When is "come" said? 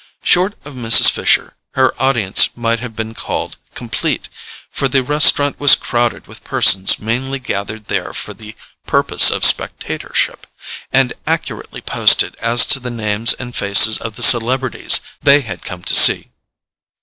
15.63-15.83